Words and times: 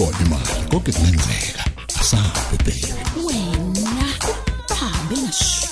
ikhona 0.00 0.18
imali 0.26 0.68
konke 0.70 0.92
kungenzeka 0.92 1.64
asabe 2.00 2.56
baby 2.64 2.94
wena 3.24 4.06
bahambe 4.68 5.16
ngasho 5.16 5.68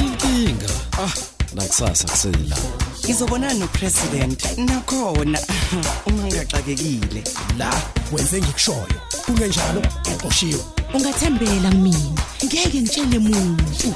inkinga 0.00 0.68
ah 0.98 1.12
nakusasa 1.54 2.08
kusela. 2.08 2.56
Ngizobonana 3.04 3.54
nopresident 3.54 4.58
nakhona. 4.58 5.38
Uma 6.06 6.22
ngingaxakekile 6.22 7.24
la 7.58 7.70
wenze 8.12 8.40
ngikushoyo. 8.40 8.98
Kungenjalo 9.26 9.82
uqoshiwe 10.14 10.64
ungathembela 10.94 11.70
kumina 11.70 12.22
ngeke 12.44 12.80
ngitshele 12.80 13.18
muntu. 13.18 13.94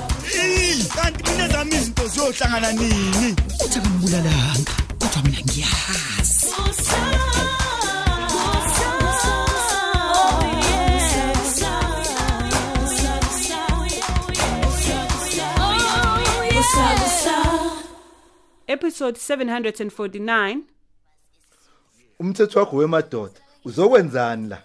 Kanti 0.95 1.31
mina 1.31 1.49
zami 1.49 1.77
izinto 1.77 2.09
ziyohlangana 2.09 2.73
nini? 2.73 3.37
Uthi 3.65 3.79
akambulalanga 3.79 4.73
kodwa 4.99 5.23
mina 5.23 5.41
ngiyazi. 5.41 6.28
Episode 18.71 19.17
749 19.19 20.59
umthetho 22.19 22.59
wakho 22.59 22.77
wemadoda 22.77 23.41
uzokwenzani 23.65 24.49
la? 24.49 24.63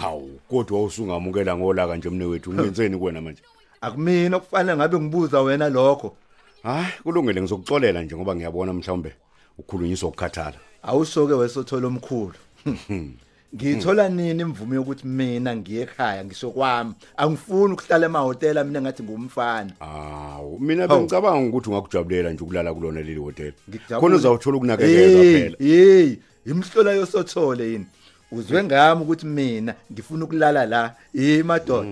Hawu 0.00 0.40
kodwa 0.50 0.84
usungamukela 0.84 1.56
ngolaka 1.56 1.96
nje 1.96 2.10
mne 2.10 2.24
wethu 2.24 2.50
ungenzeni 2.50 2.96
kuwena 2.98 3.20
manje? 3.20 3.42
Akumina 3.80 4.36
okufanele 4.36 4.76
ngabe 4.76 5.00
ngibuza 5.00 5.40
wena 5.40 5.68
lokho. 5.68 6.16
Hayi 6.62 6.86
kulungile 7.02 7.40
ngizokuxolela 7.40 8.02
nje 8.02 8.16
ngoba 8.16 8.36
ngiyabona 8.36 8.72
mhlawumbe 8.72 9.14
ukhulunyiswa 9.58 10.08
ukukhathala. 10.08 10.58
Awushoke 10.82 11.32
wesothola 11.32 11.86
omkhulu 11.86 12.34
ngithola 13.54 14.08
nini 14.08 14.42
imvume 14.42 14.76
yokuthi 14.76 15.06
mina 15.06 15.56
ngiye 15.56 15.82
ekhaya 15.82 16.24
ngisho 16.24 16.50
kwami 16.50 16.94
angifuni 17.16 17.72
ukuhlala 17.74 18.06
emahotela 18.06 18.64
mina 18.64 18.80
ngathi 18.80 19.02
ngumfana. 19.02 19.72
Hawu 19.78 20.58
mina 20.60 20.88
bengicabanga 20.88 21.48
ukuthi 21.48 21.70
ungakujabulela 21.70 22.30
nje 22.32 22.44
ukulala 22.44 22.74
kulona 22.74 23.00
leli 23.00 23.20
hotel 23.20 23.52
khona 24.00 24.16
uzawuthola 24.16 24.56
ukunakekelwa 24.56 25.22
phela. 25.22 25.56
hey 25.58 26.16
imhlola 26.46 26.92
yosothole 26.92 27.72
yini? 27.72 27.86
Uzwe 28.32 28.64
ngami 28.64 29.02
ukuthi 29.02 29.26
mina 29.26 29.74
ngifuna 29.92 30.24
ukulala 30.24 30.66
la 30.66 30.94
hey 31.12 31.42
madoda. 31.42 31.88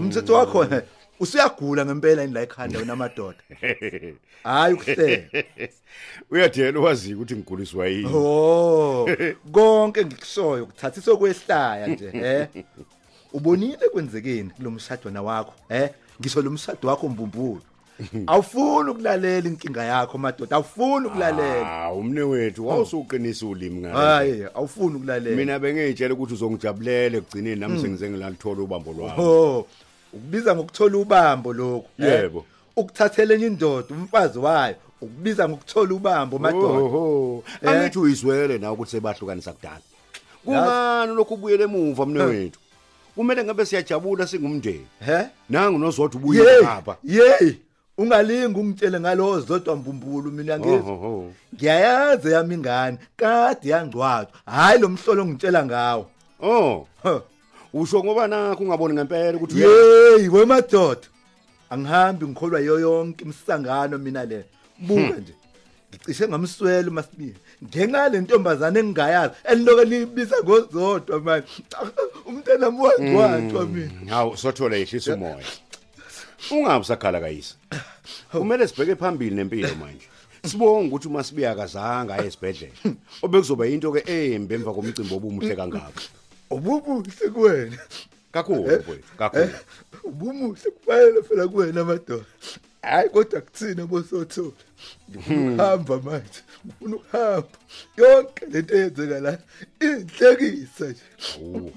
Umthetho 0.00 0.34
wakho 0.34 0.66
usuyagula 1.20 1.84
ngempela 1.86 2.22
yini 2.22 2.34
la 2.34 2.42
ekhanda 2.42 2.78
wena 2.78 2.96
madoda 2.96 3.38
hayi 4.44 4.74
ukuhlela 4.74 5.22
uyathela 6.30 6.80
wazi 6.80 7.14
ukuthi 7.14 7.34
ngiguliswa 7.36 7.86
yini 7.88 8.10
Oh, 8.14 9.08
konke 9.52 10.04
ngikushoyo 10.04 10.66
kuthathiswa 10.66 11.16
kwehlaya 11.16 11.86
nje, 11.86 12.10
eh? 12.14 12.48
Ubonile 13.32 13.88
kwenzekeni 13.92 14.50
kulomshado 14.50 15.24
wakho, 15.24 15.52
eh? 15.68 15.90
Ngisho 16.20 16.42
lo 16.42 16.50
mshado 16.50 16.88
wakho 16.88 17.08
mbumbulo. 17.08 17.60
Awufuni 18.26 18.90
ukulalela 18.90 19.48
inkinga 19.48 19.84
yakho 19.84 20.18
madoda, 20.18 20.56
awufuni 20.56 21.06
ukulalela. 21.06 21.64
hawu 21.64 22.02
mne 22.02 22.20
wethu 22.22 22.66
wawusuqinisa 22.68 23.46
ulimi 23.46 23.80
ngayo 23.80 23.94
Hayi, 23.96 24.44
awufuni 24.54 24.96
ukulalela. 24.96 25.36
mina 25.36 25.58
bengiyitshela 25.58 26.14
ukuthi 26.14 26.34
uzongijabulele 26.34 27.20
kugcineni 27.20 27.60
nami 27.60 27.80
sengize 27.80 28.10
ngilalithola 28.10 28.62
ubambo 28.62 28.92
lwami 28.92 29.14
Oh, 29.22 29.66
ukubiza 30.14 30.54
ngokuthola 30.54 30.96
ubambo 30.98 31.52
lokho. 31.52 31.86
eh? 31.98 32.22
Yebo. 32.22 32.44
Ukuthathela 32.76 33.34
enye 33.34 33.46
indoda 33.46 33.86
umfazi 33.90 34.38
wayo, 34.38 34.74
ukubiza 35.00 35.48
ngokuthola 35.48 35.94
ubambo 35.94 36.38
madoda. 36.38 37.42
Eh? 37.62 37.70
angithi 37.70 37.98
uyizwele 37.98 38.58
na 38.58 38.72
ukuthi 38.72 38.90
sebahlukanisa 38.90 39.52
kudala 39.52 39.80
kungani 40.44 41.14
lokhu 41.14 41.34
ubuyele 41.34 41.64
emuva 41.64 42.06
mne 42.06 42.22
wethu 42.22 42.60
kumele 43.14 43.44
ngabe 43.44 43.64
siyajabula 43.66 44.26
singumndeni 44.26 44.86
He? 45.06 45.18
nangu 45.50 45.78
nozodwa 45.78 46.20
ubuye 46.20 46.42
Yey, 46.42 46.62
ngapha 46.62 46.96
yey. 47.04 47.52
Ungalingi 47.98 48.60
ungitshele 48.60 49.00
ngalo 49.00 49.40
zodwa 49.40 49.76
mbumbulu 49.76 50.30
mina 50.32 50.54
oho 50.56 51.30
Ngiyayazi 51.54 52.32
yami 52.32 52.54
ingane 52.54 52.98
kade 53.16 53.68
yangcwatshwa 53.68 54.40
hayi 54.46 54.80
lo 54.80 54.88
mhlolo 54.88 55.22
ongitshela 55.22 55.66
ngawo 55.66 56.06
oh. 56.42 56.86
Usho 57.74 58.04
ngoba 58.04 58.28
nakho 58.28 58.62
ungaboni 58.62 58.94
ngempela 58.94 59.36
ukuthi 59.36 59.60
yeyi 59.60 60.28
wemadoda 60.28 61.06
angihambi 61.70 62.26
ngikholwa 62.26 62.60
yiyo 62.60 62.80
yonke 62.80 63.24
imisangano 63.24 63.98
mina 63.98 64.24
le. 64.24 64.44
Buka 64.78 65.18
nje. 65.18 65.34
Ngicishe 65.90 66.28
ngamswelo 66.28 66.90
masibiya 66.90 67.34
ngenxa 67.64 68.08
le 68.08 68.20
ntombazane 68.20 68.80
engingayazi 68.80 69.34
eliloke 69.50 69.84
libiza 69.84 70.36
ngozodwa 70.44 71.20
manje. 71.20 71.46
Umntana 72.26 72.68
wangcwatshwa 72.68 73.66
mina. 73.66 74.10
Hawu 74.10 74.36
sothola 74.36 74.76
yehlisa 74.76 75.14
umoya. 75.14 75.46
Ungabi 76.50 76.84
sakhala 76.84 77.20
kayisa 77.20 77.54
kumele 78.30 78.68
sibheke 78.68 78.96
phambili 78.96 79.34
nempilo 79.36 79.74
manje. 79.74 80.06
Sibonge 80.46 80.88
ukuthi 80.88 81.08
uma 81.08 81.24
sibiya 81.24 81.50
akazanga 81.50 82.14
aye 82.14 82.26
esibhedlela. 82.26 82.74
Obekuzoba 83.22 83.66
into 83.66 83.92
ke 83.92 84.02
embi 84.06 84.54
emva 84.54 84.74
komcimbi 84.74 85.14
obumuhle 85.14 85.56
kangaka. 85.56 86.02
Ububuhle 86.50 87.28
kuwena 87.34 87.78
kakhulu 88.32 88.62
mfowethu 88.62 89.16
kakhulu 89.18 89.50
ubumuhle 90.04 90.70
kufanele 90.70 91.22
phela 91.22 91.48
kuwena 91.48 91.84
madoda 91.84 92.24
hayi 92.82 93.08
kodwa 93.08 93.40
kuthina 93.40 93.86
bosothola 93.86 94.52
ngihamba 95.10 95.98
manje 96.06 96.40
ngifuna 96.66 96.96
ukuhamba. 96.96 97.48
Yonke 97.96 98.46
lento 98.46 98.74
eyenzeka 98.76 99.20
la 99.20 99.38
inhlekisa 99.80 100.86
nje. 100.86 101.00
Awu. 101.36 101.72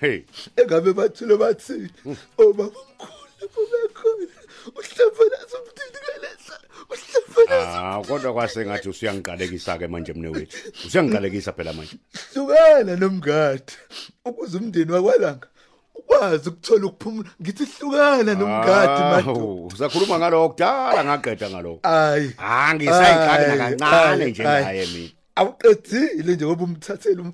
hey. 0.00 0.20
Engabe 0.56 0.92
bathule 0.92 1.36
bathini? 1.36 1.90
Obaba 2.38 2.80
omkhulu 3.02 3.66
bekhona. 3.72 4.33
Uhlefanazo 4.78 5.56
umdini 5.62 5.98
kalehla 6.06 6.56
uhlefanazo 6.92 7.78
ah 7.78 8.02
kodwa 8.08 8.32
kwase 8.32 8.66
ngathi 8.66 8.88
usuyangiqalekisa 8.88 9.78
ke 9.78 9.86
manje 9.88 10.12
mne 10.12 10.28
wethu. 10.28 10.56
Usuyangiqalekisa 10.86 11.52
phela 11.52 11.72
manje. 11.72 11.96
Hlukana 12.34 12.96
nomngadi 12.96 13.72
ukuze 14.24 14.56
umndeni 14.58 14.92
wakwalanga 14.92 15.46
ukwazi 15.94 16.48
ukuthola 16.48 16.86
ukuphumula. 16.86 17.30
Ngithi 17.42 17.64
hlukana 17.64 18.34
nomngadi 18.34 19.02
manje 19.10 19.30
Awu, 19.30 19.66
usakhuluma 19.66 20.18
ngalokho 20.18 20.48
kudala 20.48 21.04
ngaqeda 21.04 21.50
ngalokho. 21.50 21.80
Ayi. 21.82 22.32
Ah 22.38 22.74
ngisayiqala 22.74 23.46
Ayi, 23.48 23.58
kancane 23.58 24.22
ayi, 24.24 24.30
nje 24.30 24.42
ayi. 24.46 24.64
ngaye 24.64 24.86
mina. 24.86 25.10
awuqedile 25.36 26.32
nje 26.34 26.44
ngoba 26.46 26.64
umthathele 26.64 27.20
um- 27.22 27.32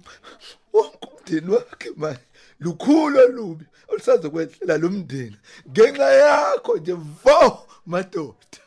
wonke 0.73 1.07
umndeni 1.09 1.51
wakhe 1.55 1.91
manje. 1.97 2.21
Lukhulu 2.61 3.19
olubi 3.19 3.65
olusazokwehlela 3.89 4.79
lo 4.79 4.89
mndeni 4.91 5.37
ngenxa 5.71 6.11
yakho 6.23 6.77
nje 6.79 6.93
vo 6.93 7.67
madoda. 7.87 8.59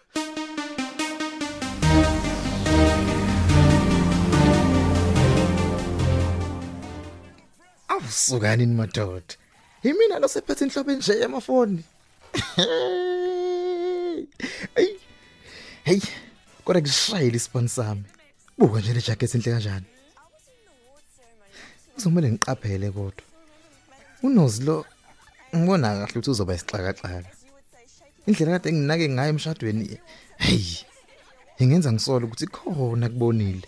Awusukani 7.88 8.66
ni 8.66 8.76
madoda. 8.76 9.34
Yimina 9.84 10.20
lo 10.20 10.28
sephethe 10.28 10.66
inhlobo 10.66 10.92
nje 10.92 11.20
yamafoni. 11.20 11.84
Hey! 14.76 14.98
Hey! 15.84 16.02
Kodwa 16.66 16.82
kushayela 16.82 17.36
isipani 17.36 17.70
sami. 17.70 18.04
Buka 18.58 18.80
nje 18.80 18.94
le 18.94 19.02
jacket 19.02 19.36
enhle 19.36 19.52
kanjani? 19.52 19.86
Uzomela 21.98 22.30
ngiqaphele 22.30 22.92
kodwa. 22.92 23.33
Unozi 24.24 24.64
lo 24.68 24.86
ngibona 25.56 25.88
kahle 26.00 26.16
ukuthi 26.18 26.30
uzoba 26.32 26.56
isixakaxaka 26.56 27.32
indlela 28.28 28.60
kade 28.60 28.70
nginake 28.74 29.06
ngayo 29.10 29.30
emshadweni 29.34 29.86
hey 30.44 30.66
ingenza 31.62 31.90
ngisola 31.92 32.26
ukuthi 32.26 32.46
khona 32.56 33.08
kubonile 33.14 33.68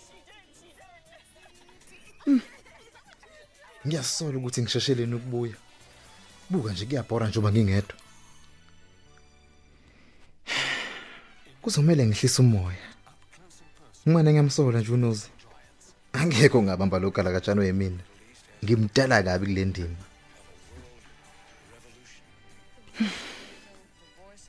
Ngiyasola 3.86 4.38
ukuthi 4.38 4.62
ngishesheleni 4.62 5.14
ukubuya. 5.14 5.54
Buka 6.50 6.72
nje 6.72 6.86
kuyabhora 6.86 7.28
njengoba 7.28 7.52
ngingedwa. 7.52 7.94
Kuzomela 11.62 12.06
ngihlisa 12.06 12.42
umoya. 12.42 12.86
Ngimane 14.02 14.30
ngiyamsola 14.30 14.80
nje 14.80 14.92
unozi. 14.92 15.28
Angekho 16.12 16.62
ngabamba 16.62 16.98
lokala 16.98 17.30
katshano 17.32 17.62
yemina. 17.62 18.02
Ngimdala 18.64 19.22
kabi 19.22 19.46
kule 19.46 19.64
ndima. 19.64 20.02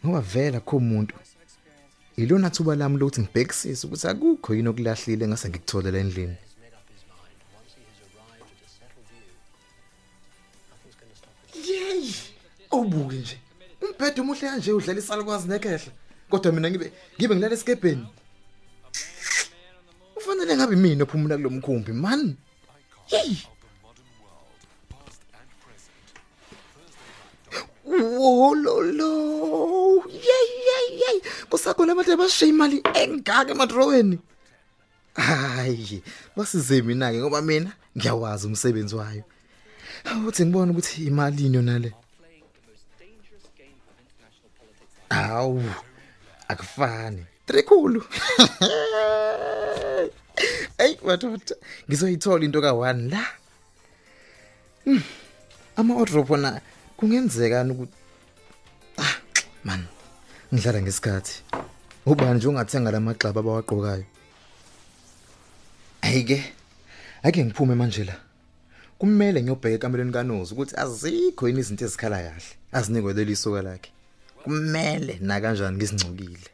ngoba 0.08 0.22
vela 0.22 0.60
komuntu 0.60 1.16
ilona 2.18 2.50
thuba 2.50 2.76
lami 2.76 2.98
lokuthi 2.98 3.22
ngibhekisise 3.22 3.88
ukuthi 3.88 4.08
akukho 4.08 4.56
yini 4.56 4.70
okulahlile 4.70 5.28
ngase 5.28 5.50
ngikuthole 5.50 5.92
la 5.92 6.00
endlini. 6.00 6.38
Yey 11.68 12.08
ubuke 12.72 13.16
nje. 13.16 13.38
Umbhedo 13.82 14.22
umuhle 14.22 14.48
kanje 14.50 14.72
udlala 14.72 15.00
isalukazi 15.00 15.48
nekhehla 15.48 15.92
kodwa 16.30 16.52
mina 16.52 16.70
ngibe 16.70 16.92
ngibe 17.18 17.36
ngilala 17.36 17.56
esikebheni 17.56 18.06
ufanele 20.18 20.54
ngabe 20.58 20.76
mina 20.76 21.04
ophumula 21.04 21.38
kulomkhumbi 21.38 21.94
man. 21.94 22.36
Yey 23.12 23.38
Oh, 27.90 28.54
lo, 28.54 28.82
lo. 28.82 29.77
Hey! 31.08 31.22
washiya 32.18 32.50
imali 32.50 32.84
engaka 32.94 33.52
emadroweni 33.52 34.20
hayi 35.14 36.04
basize 36.36 36.82
mina 36.82 37.12
ke 37.12 37.18
ngoba 37.20 37.42
mina 37.42 37.72
ngiyawazi 37.98 38.48
umsebenzi 38.48 38.96
wayo. 38.96 39.24
Awuthi 40.06 40.46
ngibona 40.46 40.72
ukuthi 40.72 41.06
imalini 41.08 41.56
yona 41.56 41.80
le? 41.80 41.94
Awu 45.10 45.64
akufani. 46.48 47.26
Trikhulu 47.46 48.04
Ey 50.78 50.98
madoda 51.06 51.56
ngizoyithola 51.90 52.46
into 52.46 52.62
ka1 52.62 53.10
la? 53.10 53.26
Hmm, 54.84 55.04
ama 55.76 55.96
wardrobe 55.96 56.38
na 56.38 56.62
kungenzekani 56.98 57.72
ukuthi 57.72 57.94
ah 58.98 59.16
man. 59.64 59.88
Ngidlala 60.54 60.82
ngesikhathi. 60.82 61.44
Ubani 62.06 62.38
nje 62.38 62.48
ungathenga 62.48 62.92
lamagxaba 62.92 63.40
abawaqokayo 63.40 64.06
ayike 66.02 66.54
ake 67.24 67.46
ngiphume 67.46 67.76
manje 67.76 68.04
la. 68.04 68.16
Kumele 69.00 69.42
ngiyobheka 69.42 69.76
ekamelweni 69.76 70.12
kanozi 70.12 70.54
ukuthi 70.54 70.76
azikho 70.84 71.48
yini 71.48 71.60
izinto 71.60 71.86
ezikhala 71.86 72.18
kahle 72.24 72.52
azinikwe 72.72 73.14
leli 73.14 73.36
soka 73.36 73.62
lakhe. 73.62 73.92
Kumele 74.44 75.20
na 75.22 75.42
kanjani 75.42 75.78
ngizingcokile 75.78 76.50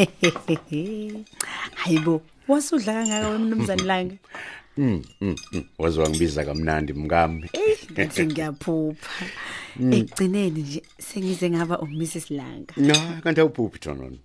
hayibo. 1.80 2.22
Wasudla 2.50 2.92
kangaka 2.92 3.28
wemnumzane 3.28 3.82
langa 3.82 4.16
Mm, 4.76 5.02
mm, 5.20 5.36
mm. 5.52 5.64
wazwa 5.78 6.10
ngibiza 6.10 6.44
kamnandi 6.44 6.92
mkami 6.92 7.50
ngathi 7.92 8.26
ngiyaphupha. 8.26 9.24
Ekugcineni 9.92 10.60
nje 10.60 10.82
sengize 10.98 11.50
ngaba 11.50 11.78
uMrs 11.78 12.30
Langa. 12.30 12.74
No 12.76 12.94
kanti 13.22 13.40
awuphuphi 13.40 13.78
thonon 13.78 14.18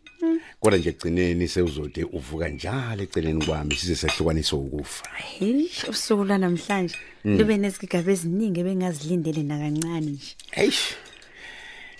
kodwa 0.60 0.80
nje 0.80 0.90
egcineni 0.90 1.48
sewuzode 1.48 2.04
uvuka 2.04 2.48
njalo 2.50 3.04
eceleni 3.04 3.46
kwami 3.46 3.76
size 3.76 3.96
sehlukaniswa 3.96 4.60
ukufa. 4.60 5.06
Hey 5.16 5.70
usuku 5.90 6.24
lwanamhlanje. 6.24 6.96
Lube 7.26 7.58
nezigaba 7.58 8.12
eziningi 8.12 8.60
ebengazilindele 8.60 9.44
nakancane 9.44 10.12
nje. 10.12 10.36
Eish. 10.52 10.96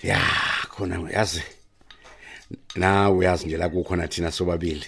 Ya 0.02 0.20
khona 0.70 0.96
yazi. 1.10 1.42
Nawe 2.76 3.16
uyazi 3.16 3.46
nje 3.46 3.56
la 3.56 3.68
kukhona 3.68 4.08
thina 4.08 4.30
sobabili. 4.32 4.86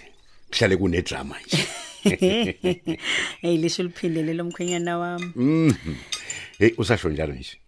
Kuhlale 0.50 0.76
kunedrama 0.76 1.36
nje. 1.46 1.64
Hey 3.40 3.56
lisho 3.56 3.82
liphindele 3.82 4.34
lomkhwenyana 4.34 4.98
wami. 4.98 5.32
Mhm. 5.36 5.94
hey 6.58 6.70
usasho 6.78 7.08
njalo 7.08 7.34
nje. 7.34 7.60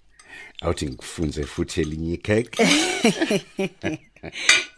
Awuthi 0.61 0.87
ngikufunze 0.87 1.44
futhi 1.44 1.81
elinye 1.81 2.15
ikheke 2.15 2.69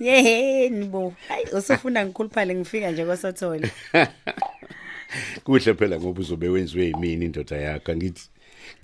yeheni 0.01 0.85
bo. 0.85 1.15
Hayi 1.29 1.45
usufuna 1.53 2.07
ngikhuluphale 2.07 2.55
ngifika 2.55 2.91
nje 2.91 3.05
kwasathole 3.05 3.71
kuhle 5.45 5.75
phela 5.75 6.01
ngoba 6.01 6.21
uzobe 6.21 6.49
wenziwe 6.49 6.87
yimini 6.87 7.25
indoda 7.25 7.57
yakho. 7.57 7.97
Ngithi 7.97 8.29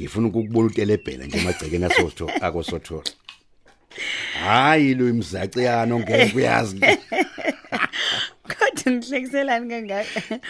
ngifuna 0.01 0.29
ukukubona 0.29 0.67
utelebhela 0.67 1.25
nje 1.25 1.39
emagcekeni 1.39 1.85
asotho 1.85 2.31
akosotho 2.41 3.05
hayi 4.45 4.95
lo 4.95 5.09
imzaci 5.09 5.61
yano 5.61 5.99
ngeke 5.99 6.37
uyazi 6.37 6.81
kodwa 8.89 8.91
ngihlekiselani 8.91 9.69
kangaka 9.71 10.41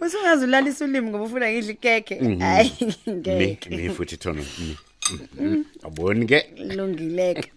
usungaze 0.06 0.44
ulalisa 0.44 0.84
ulimi 0.84 1.08
ngoba 1.10 1.24
ufuna 1.24 1.52
ngidla 1.52 1.72
ikeke 1.72 2.14
hayi 2.38 2.72
ni 3.06 3.12
ngeke. 3.14 3.76
ni 3.76 3.90
futhi. 3.90 4.18
Mhm. 4.28 5.64
aboni 5.84 6.26
ke? 6.26 6.50
Lungileke 6.56 7.52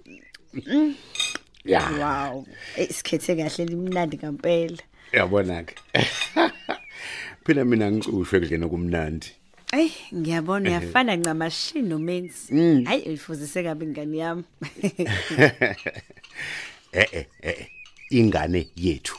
ya. 1.66 1.81
Wow. 2.00 2.45
Isikhethe 2.78 3.36
kahle 3.36 3.66
limnandi 3.66 4.18
kampela 4.18 4.78
yabona 5.13 5.63
ke 5.63 5.75
phela 7.44 7.66
mina 7.66 7.92
ngicushwe 7.92 8.39
kudlena 8.39 8.68
kumnandi 8.69 9.28
Ey 9.74 9.92
ngiyabona 10.13 10.69
uyafana 10.69 11.16
ncamashini 11.16 11.89
nomenzi. 11.89 12.83
Hayi 12.86 13.04
uyifuzise 13.07 13.63
kabi 13.63 13.86
ingane 13.86 14.18
yami. 14.18 14.44
Eh 16.94 17.07
eh 17.13 17.25
eh 17.42 17.68
ingane 18.10 18.68
yethu. 18.75 19.16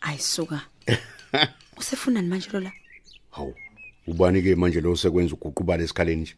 Ayisuka 0.00 0.60
usefuna 1.78 2.22
manje 2.22 2.50
lola? 2.52 2.72
Hawu 3.30 3.54
ubani 4.06 4.42
ke 4.42 4.54
manje 4.56 4.80
lo 4.80 4.96
sekwenza 4.96 5.34
uguqubala 5.34 5.82
esikhaleni 5.84 6.22
nje? 6.22 6.34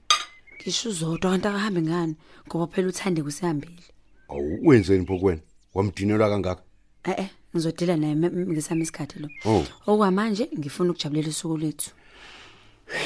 Ngisho 0.62 0.88
uzodwa 0.88 1.30
kanti 1.30 1.48
akahambe 1.48 1.82
ngani? 1.82 2.14
Ngoba 2.48 2.66
phela 2.72 2.88
uthande 2.88 3.22
kusihambile. 3.22 3.82
Awu 4.28 4.58
wenzeni 4.68 5.06
phokwena 5.06 5.40
wamdinelwa 5.74 6.28
kangaka? 6.30 6.62
Eh 7.04 7.14
eh 7.18 7.28
ngizodila 7.54 7.96
naye 7.96 8.14
me- 8.14 8.30
me- 8.30 8.46
ngesami 8.52 8.82
isikhathi 8.82 9.18
lo. 9.18 9.28
Oh. 9.44 9.64
okwamanje 9.86 10.48
ngifuna 10.58 10.90
ukujabulela 10.90 11.28
usuku 11.28 11.56
lethu 11.56 11.90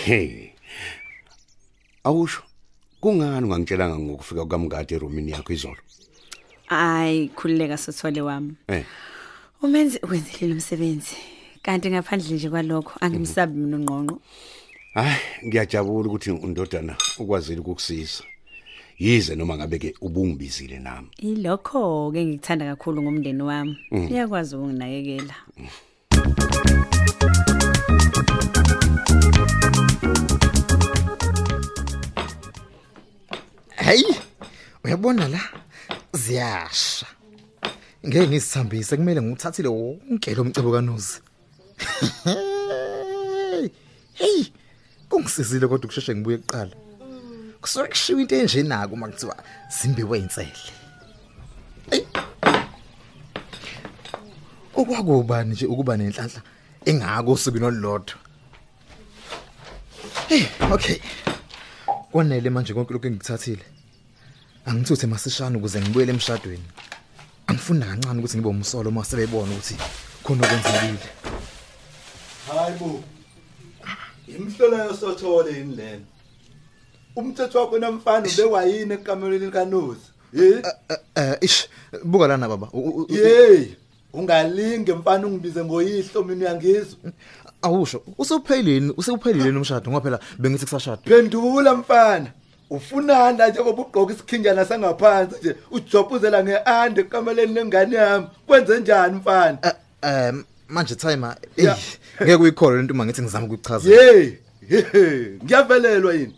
hey 0.04 0.50
awusho 2.04 2.42
kungani 3.00 3.46
ungangitshelanga 3.46 3.98
ngokufika 3.98 4.42
kukamngadi 4.42 4.94
eromini 4.94 5.30
yakho 5.32 5.52
izolo? 5.52 5.76
Ay 6.68 7.28
khulileka 7.28 7.76
sothole 7.78 8.20
wami. 8.20 8.54
Eh. 8.68 8.84
Umenzi 9.62 10.00
wenzile 10.10 10.52
umsebenzi. 10.52 11.16
Kanti 11.62 11.90
ngaphandle 11.90 12.34
nje 12.34 12.50
kwalokho 12.50 12.92
angimsabi 13.00 13.58
mina 13.58 13.76
ungqonqo 13.76 14.20
hayi 14.94 15.16
ngiyajabula 15.46 16.08
ukuthi 16.08 16.30
undodana 16.30 16.96
ukwazile 17.18 17.60
ukukusiza. 17.60 18.24
Yize 18.98 19.34
noma 19.34 19.56
ngabe 19.56 19.78
ke 19.78 19.94
ubungibizile 20.00 20.78
nami. 20.78 21.08
Ilokho 21.18 22.10
ke 22.12 22.24
ngikuthanda 22.24 22.64
kakhulu 22.64 23.02
ngomndeni 23.02 23.42
wami. 23.42 23.76
Iyakwazi 24.10 24.56
ukunginakekela. 24.56 25.34
Hey 33.76 34.04
uyabona 34.84 35.28
la? 35.28 35.40
Ziyasha. 36.12 37.06
Ngeke 38.06 38.26
ngisithambise 38.28 38.96
kumele 38.96 39.20
nguthathile 39.22 39.68
wonke 39.68 40.34
lo 40.34 40.44
mcebo 40.44 40.72
kanozi. 40.72 41.20
Hey 44.14 44.44
kungisizile 45.08 45.66
kodwa 45.68 45.86
kusheshe 45.88 46.14
ngibuye 46.14 46.38
kuqala. 46.38 46.76
Kusuke 47.60 47.88
kushiwa 47.88 48.20
into 48.20 48.36
enje 48.36 48.62
nako 48.62 48.94
uma 48.94 49.08
kuthiwa 49.08 49.36
zimbiwe 49.80 50.18
insele 50.18 50.52
okwakubani 54.74 55.50
nje 55.50 55.66
ukuba 55.66 55.96
nenhlanhla 55.96 56.42
engako 56.84 57.32
usuku 57.32 57.58
nolodwa 57.58 58.14
hey 60.28 60.44
okay. 60.72 60.98
Kwanele 62.12 62.50
manje 62.50 62.74
konke 62.74 62.92
lokho 62.92 63.06
engikuthathile. 63.06 63.64
Angithuthe 64.66 65.06
masishana 65.06 65.58
ukuze 65.58 65.80
ngibuyele 65.80 66.12
emshadweni. 66.12 66.64
Angifunda 67.46 67.86
kancane 67.86 68.18
ukuthi 68.18 68.36
ngibe 68.38 68.48
umsolo 68.48 68.90
uma 68.90 69.04
sebebona 69.04 69.52
ukuthi 69.52 69.76
khona 70.24 70.42
okwenzekile 70.44 71.10
hayibo 72.48 73.02
imhlola 74.28 74.84
yosothole 74.84 75.52
yini 75.58 75.76
lena? 75.76 76.04
Umthetho 77.16 77.58
wakho 77.58 77.78
namfana 77.78 78.28
ubekwa 78.28 78.64
yini 78.64 78.94
ekamelweni 78.94 79.50
kanozi 79.50 80.06
eh 80.34 80.62
Eh, 80.88 80.98
eh 81.14 81.36
ish. 81.40 81.68
Buka 82.04 82.26
lana 82.28 82.48
baba. 82.48 82.68
Hey 83.08 83.76
ungalinge 84.12 84.92
mfana 84.94 85.26
ungibize 85.26 85.64
ngoyihlo 85.64 86.24
mina 86.24 86.44
uyangizwa. 86.44 86.98
Awusho 87.62 88.02
usuphelile 88.18 88.92
usuphelile 88.96 89.58
umshado? 89.58 89.90
Ngoba 89.90 90.00
phela 90.00 90.20
bengithi 90.38 90.64
kusashada. 90.64 91.02
Phendula 91.04 91.74
mfana. 91.74 92.30
Ufunani 92.70 93.38
la 93.38 93.48
njengoba 93.48 93.82
ugqoka 93.82 94.12
isikhinjana 94.12 94.64
sangaphansi 94.64 95.36
nje 95.40 95.56
ujobhuzela 95.70 96.44
ngeande 96.44 97.00
ekameleni 97.00 97.54
lengane 97.54 97.96
yami. 97.96 98.26
Kwenze 98.46 98.80
njani 98.80 99.16
mfana? 99.16 99.58
Eh, 99.62 99.72
eh 100.02 100.34
manje 100.68 100.94
timer 100.94 101.36
eh 101.56 101.64
Ya. 101.64 101.76
ngeke 102.22 102.34
uyikhole 102.42 102.76
lento 102.76 102.94
uma 102.94 103.04
ngithi 103.06 103.22
ngizama 103.22 103.46
ukuchaza 103.46 103.88
hey 103.88 104.32
hey, 104.68 105.38
ngiyavelelwa 105.44 106.14
yini? 106.14 106.36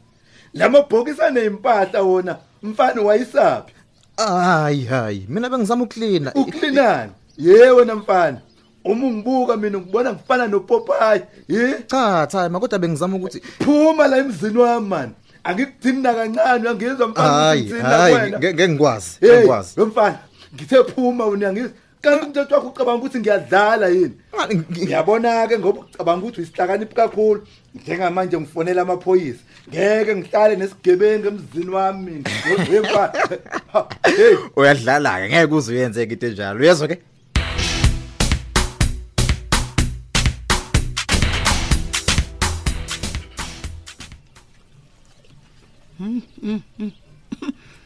Lamabhokisi 0.55 1.23
anempahla 1.23 2.03
wona 2.03 2.37
mfana 2.63 3.03
wayisaphi 3.03 3.73
hayi 4.17 4.85
hayi 4.85 5.27
mina 5.29 5.49
bengizama 5.51 5.85
ukucleana 5.85 6.33
uklinani 6.35 7.13
yewe 7.39 7.85
namfana 7.85 8.41
uma 8.85 9.07
ungibuka 9.07 9.57
mina 9.57 9.79
ngibona 9.79 10.13
ngifana 10.13 10.47
nopopayi 10.47 11.23
ye 11.49 11.75
cha 11.87 12.27
timer 12.27 12.61
kodwa 12.61 12.79
bengizama 12.79 13.17
ukuthi 13.17 13.41
phuma 13.41 14.09
la 14.09 14.17
emzini 14.17 14.59
wami 14.59 14.89
man. 14.89 15.11
Angikudinina 15.49 16.15
kancane 16.15 16.63
uyangizwa 16.63 17.09
mfana 17.09 17.29
hayi 17.29 17.63
ngikuthina 17.63 17.89
hayi 17.89 18.15
wena. 18.15 18.39
ngeke 18.39 18.69
ngikwazi 18.69 19.11
Hey, 19.21 19.39
ngikwazi 19.39 19.81
we 19.81 19.87
mfana 19.87 20.19
ngithe 20.55 20.85
phuma 20.85 21.25
wena 21.27 21.39
uyangizwa 21.47 21.71
kanti 22.03 22.27
umthetho 22.27 22.55
wakho 22.55 22.69
ucabanga 22.69 22.99
ukuthi 22.99 23.19
ngiyadlala 23.19 23.89
yini? 23.89 24.13
Ah, 24.39 24.47
ngi- 24.47 24.83
ngiyabona 24.85 25.47
ke 25.49 25.59
ngoba 25.59 25.81
ucabanga 25.81 26.23
ukuthi 26.27 26.41
uyisihlakaniphi 26.41 26.95
kakhulu. 26.95 27.43
Njengamanje 27.75 28.39
ngifonela 28.41 28.83
amaphoyisa. 28.83 29.39
Ngeke 29.69 30.17
ngihlale 30.17 30.57
nesigebengu 30.57 31.27
emzini 31.29 31.71
wami. 31.75 32.11
Mina 32.11 32.31
ngozemfa 32.47 33.13
hey. 34.17 34.37
Uyadlala 34.57 35.21
ke 35.21 35.29
ngeke 35.29 35.55
uze 35.55 35.73
uyenze 35.73 36.03
into 36.03 36.27
enjalo. 36.27 36.61
Uyezwa 36.61 36.89
ke 36.89 36.99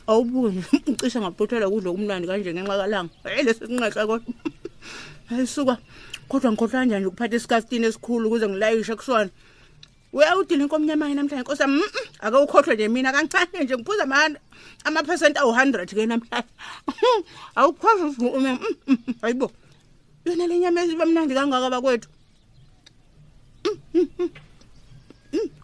awubuze 0.07 0.61
ucishe 0.87 1.21
ngaphuthela 1.21 1.71
kudla 1.71 1.93
kumnandi 1.93 2.27
kanje 2.29 2.53
ngenxa 2.53 2.77
kalanga. 2.81 3.13
Hey 3.25 3.43
lesinqeqa 3.47 4.07
kodwa. 4.07 4.35
Ayisuka 5.31 5.79
kodwa 6.29 6.53
ngikhohlwa 6.53 6.73
kanjani 6.73 7.07
ukuphatha 7.07 7.37
isikastini 7.37 7.87
esikhulu 7.87 8.29
ukuze 8.29 8.47
ngilayishe 8.49 8.95
kusona? 8.97 9.31
Uyawudila 10.13 10.65
inkomnyama 10.65 11.09
yami 11.09 11.15
namhlanje? 11.15 11.43
Nkosi 11.43 11.63
yami 11.63 11.75
"Mm, 11.77 11.89
mm, 11.89 12.09
ake 12.21 12.37
ukhohlwe 12.37 12.75
nje 12.75 12.89
mina 12.89 13.13
kancane 13.13 13.65
nje 13.65 13.75
ngiphuza 13.77 14.05
ama 14.05 14.37
amaphesenti 14.85 15.39
awu-100 15.41 15.87
ke 15.89 16.07
namhlanje. 16.07 16.53
Awukhohlwa 17.59 18.33
ume 18.37 18.59
hayibo 19.23 19.51
yona 20.25 20.47
le 20.47 20.59
nyama 20.59 20.83
esiba 20.83 21.07
mnandi 21.07 21.35
kangaka 21.35 21.71
bakwethu. 21.71 22.09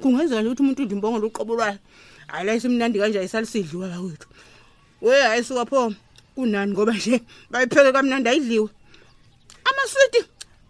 Kungenzeka 0.00 0.40
nje 0.40 0.48
ukuthi 0.48 0.62
umuntu 0.62 0.82
udla 0.82 0.94
imbongolo 0.94 1.26
uqobo 1.28 1.54
lwayo. 1.54 1.78
Hayi 2.28 2.46
la 2.46 2.54
isimnandi 2.54 2.98
kanje 2.98 3.18
ayisalisidliwa 3.18 3.88
bakwethu. 3.88 4.28
We 5.00 5.22
hayi 5.22 5.44
suka 5.44 5.64
pho. 5.66 5.94
Kunani 6.34 6.72
ngoba 6.72 6.92
nje 6.92 7.22
bayipheke 7.50 7.92
kamnandi 7.92 8.28
ayidliwe. 8.28 8.68
Amaswiti 9.64 10.20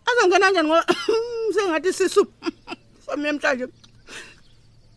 azongena 0.06 0.46
kanjani 0.46 0.68
ngoba 0.68 0.84
sengathi 1.54 1.92
sisu. 1.92 2.26
Sami 3.06 3.22
namhlanje 3.22 3.68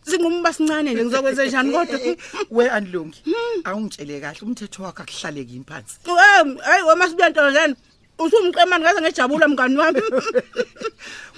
singumba 0.06 0.54
sincane 0.54 0.94
nje 0.94 1.04
ngizokwenza 1.06 1.46
njani 1.46 1.72
kodwa? 1.72 2.00
We 2.56 2.70
anilungi 2.70 3.24
awungitshele 3.64 4.20
kahle. 4.22 4.42
Umthetho 4.42 4.84
wakho 4.84 5.04
akuhlale 5.04 5.46
kimi 5.46 5.66
phansi 5.66 5.98
we 6.08 6.62
hayi 6.62 6.84
wamasibiyantolozana 6.84 7.76
usumqemani 8.20 8.84
ngaze 8.84 9.02
ngejabula 9.02 9.48
mngani 9.48 9.78
wami. 9.78 10.02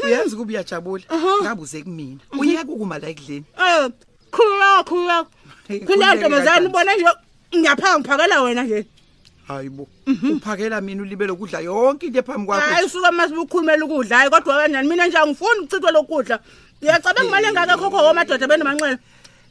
Uyazi 0.04 0.36
ukuba 0.36 0.52
uyajabula. 0.52 1.04
Ngabuze 1.42 1.84
kumina. 1.84 2.20
Uyeka 2.40 2.72
ukuma 2.72 3.00
la 3.00 3.08
ekudleni. 3.10 3.46
Khulula 4.84 5.18
khulula 5.68 5.86
khulula 5.86 6.16
ntombazana 6.16 6.66
ubona 6.70 6.92
nje 6.96 7.06
ngiyaphaka 7.58 8.00
ngiphakela 8.00 8.42
wena 8.42 8.64
nje. 8.64 8.86
Hayibo 9.48 9.88
uphakela 10.08 10.82
mina 10.82 11.02
ulibele 11.02 11.32
ukudla 11.32 11.60
yonke 11.60 12.08
into 12.08 12.20
ephambi 12.20 12.52
hayi 12.52 12.64
kwakho 12.64 12.90
suka 12.90 13.12
masibe 13.12 13.40
ukhulumela 13.40 13.86
ukudla 13.86 14.18
hayi 14.18 14.30
kodwa 14.30 14.58
kanjani 14.58 14.88
mina 14.90 15.08
nje 15.08 15.18
angifuni 15.18 15.60
ukuchithwa 15.60 15.92
lokudla. 15.92 16.40
Ngiyacabanga 16.82 17.28
imali 17.28 17.48
engaka 17.48 17.78
khokho 17.78 17.98
womadoda 17.98 18.48
benomanxele 18.48 18.98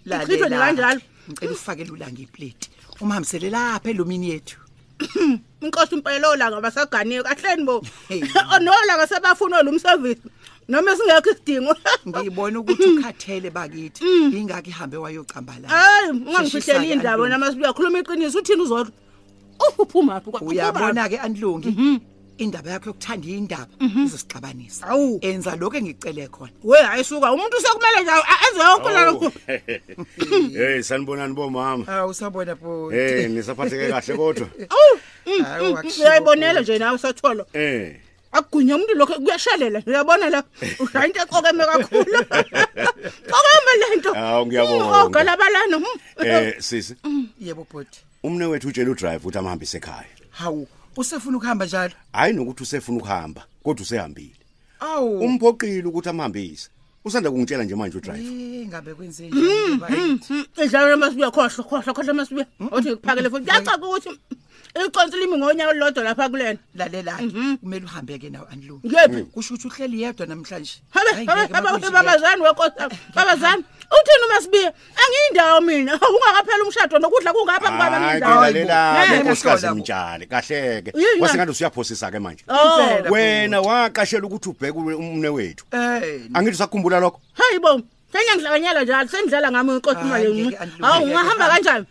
ichithwe 0.07 0.49
nje 0.49 0.59
kanjalo. 0.59 1.01
ngicela 1.31 1.53
ufakele 1.53 1.91
ulanga 1.91 2.21
iplate 2.23 2.71
umhambisele 3.01 3.51
lapha 3.51 3.91
elomini 3.91 4.31
yethu. 4.31 4.59
Inkosi 5.63 5.95
impela 5.95 6.29
olanga 6.29 6.61
basaganiwe 6.61 7.23
kahleni 7.23 7.65
bo. 7.65 7.83
Nolanga 8.65 9.07
sebafuna 9.07 9.61
olumservice 9.61 10.23
noma 10.69 10.97
singekho 10.97 11.31
isidingo. 11.31 11.75
Ngiyibona 12.09 12.61
ukuthi 12.61 12.85
ukhathele 12.85 13.51
bakithi 13.51 14.05
ingaki 14.39 14.71
ihambe 14.71 14.97
wayocambala 14.97 15.69
hayi 15.69 16.11
ungangifihleli 16.11 16.93
indaba 16.93 17.23
wena 17.23 17.39
masibe 17.39 17.63
uyakhuluma 17.63 17.99
iqiniso 17.99 18.39
uthini 18.39 18.63
uzodwa? 18.63 18.93
Uphuma 19.79 20.21
phi 20.21 20.31
uyabona 20.45 21.09
ke 21.09 21.19
anilungi 21.19 22.01
indaba 22.39 22.71
yakho 22.71 22.91
yokuthanda 22.91 23.29
indaba 23.29 23.73
izosixabanisa 24.05 24.87
Awu. 24.89 25.19
enza 25.23 25.57
lokho 25.57 25.77
engicele 25.77 26.29
khona. 26.29 26.53
We 26.63 26.79
hayi 26.79 27.05
suka 27.05 27.33
umuntu 27.33 27.61
sekumele 27.61 28.03
nje 28.03 28.13
enze 28.45 28.63
yonke 28.69 28.91
lokho 29.07 29.33
hey 30.59 30.83
sanibonani 30.83 31.35
bomama. 31.35 31.85
Awu 31.87 32.11
usabona 32.11 32.55
bo 32.55 32.91
hey 32.91 33.29
nisaphatheke 33.29 33.89
kahle 33.89 34.17
kodwa. 34.17 34.49
Hayi, 35.45 35.73
wakushiwo 35.73 36.07
uyayibonela 36.07 36.61
nje 36.61 36.79
nawe 36.79 36.99
satholo. 36.99 37.47
Eh. 37.53 37.97
Akugunya 38.33 38.77
umuntu 38.77 38.95
lokho 38.95 39.15
kuyashelela. 39.21 39.83
Uyabona 39.87 40.31
la? 40.31 40.43
Ushaya 40.79 41.07
into 41.07 41.21
eqokeme 41.21 41.65
kakhulu 41.65 42.19
qokeme 43.33 43.73
lento 43.81 44.13
Hawu, 44.15 44.47
ngiyabonga. 44.47 45.03
ogalabalana 45.05 45.77
eh 46.25 46.55
sisi. 46.61 46.97
Yebo 47.41 47.67
bhoti 47.71 48.01
umne 48.23 48.45
wethu 48.47 48.69
utshela 48.69 48.91
udrive 48.91 49.17
ukuthi 49.17 49.39
amhambise 49.39 49.77
ekhaya. 49.79 50.07
Hawu 50.31 50.67
usefuna 50.97 51.37
ukuhamba 51.37 51.67
njalo? 51.67 51.95
Hayi 52.13 52.33
nokuthi 52.33 52.63
usefuna 52.63 52.99
ukuhamba 52.99 53.45
kodwa 53.65 53.83
usehambile. 53.83 54.37
Awu. 54.81 55.21
Umphoqile 55.21 55.85
ukuthi 55.87 56.09
amhambise 56.09 56.69
usanda 57.05 57.31
kungitshela 57.31 57.65
nje 57.65 57.75
manje 57.75 57.99
udrive 57.99 58.19
Eh, 58.19 58.67
ngabe 58.69 58.95
kwenze 58.95 59.27
njani 59.29 59.77
bakithi 59.81 60.45
idlalo 60.65 60.97
masibuya 60.97 61.31
khohlwa 61.31 61.65
khohlwa 61.65 61.95
khohlwa 61.95 62.15
masibuya 62.15 62.47
othi 62.71 62.89
ngikuphakele 62.89 63.31
futhi. 63.31 63.45
Kuyacaca 63.45 63.77
ukuthi 63.77 64.11
iconsi 64.75 65.17
limi 65.17 65.37
ngonyaka 65.37 65.71
olulodwa 65.71 66.05
lapha 66.05 66.29
kulena. 66.29 66.59
Lalela 66.75 67.13
kumele 67.61 67.85
uhambe 67.85 68.19
ke 68.19 68.31
nawe 68.31 68.47
anilungi 68.53 68.89
Ngiyephi? 68.89 69.23
kusho 69.33 69.55
ukuthi 69.55 69.67
uhleli 69.69 70.03
yedwa 70.03 70.27
namhlanje. 70.27 70.81
Habe 70.91 71.11
Hayi, 71.13 71.27
habe 71.27 71.41
ngeke 71.41 71.55
habe 71.55 71.67
bakwenze 71.69 71.91
babazani 71.91 72.43
wenkosi 72.43 72.79
yami. 72.79 72.95
babazani. 73.17 73.65
Uthini 73.93 74.27
masibiya 74.33 74.73
angiyindawo 75.03 75.61
mina. 75.61 75.93
Ungakaphela 76.15 76.65
umshado 76.65 76.99
nokudla 76.99 77.33
kungapha 77.33 77.71
kubaba 77.71 77.99
hayi 78.01 78.11
ngindawo 78.21 78.41
ngelalela 78.43 79.05
Hey, 79.07 79.19
nkosikazi 79.21 79.67
Mhlola. 79.67 79.81
mtshali 79.81 80.27
kahleke. 80.27 80.93
Yini? 80.95 81.21
Wasengathi 81.21 81.47
na? 81.47 81.53
usiyaphosisa 81.53 82.11
ke 82.11 82.19
manje 82.19 82.45
Oh, 82.49 82.81
Impela, 82.81 83.11
wena 83.11 83.61
waqashela 83.61 84.27
ukuthi 84.27 84.49
ubheke 84.49 84.79
umne 84.79 85.29
wethu. 85.29 85.65
Eh, 85.73 86.21
angithi 86.35 86.55
usakhumbula 86.57 87.01
lokho? 87.01 87.21
Hayi 87.33 87.59
bo. 87.59 87.81
Senya 88.13 88.35
ngidlakanyela 88.35 88.83
njalo 88.85 89.09
sengidlala 89.09 89.51
ngami 89.53 89.73
inkosi 89.77 89.97
Hayi, 89.97 90.25
imali 90.25 90.43
ngeke 90.43 90.57
andilungile, 90.57 90.87
hawu 90.87 91.01
ngeke 91.07 91.11
ungahamba 91.11 91.45
hamba. 91.45 91.55
kanjani? 91.55 91.87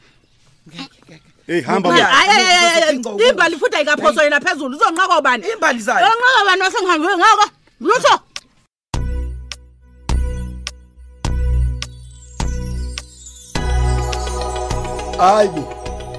Hey 1.52 1.62
hamba 1.62 1.90
Ubuya. 1.90 2.04
ma 2.04 2.10
hayi 2.10 2.30
hayi, 2.30 2.46
hayi, 2.46 2.82
hayi, 2.82 3.00
Uzocinga 3.00 3.30
imbali 3.30 3.58
futhi 3.58 3.76
ayikaphoso 3.76 4.24
yena 4.24 4.40
phezulu. 4.40 4.78
Uzonqaka 4.78 5.20
ubani? 5.20 5.44
Imbali 5.54 5.80
zayo. 5.80 6.08
Yonqaka 6.08 6.42
ubani 6.44 6.62
wasengihambe 6.62 7.08
ngako 7.18 7.46
lutho 7.82 8.20
hayibo 15.18 15.64